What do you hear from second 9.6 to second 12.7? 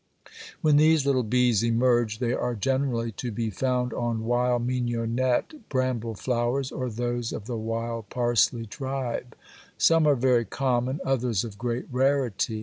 Some are very common, others of great rarity.